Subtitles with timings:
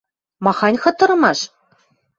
[0.43, 1.39] —Махань хытырымаш?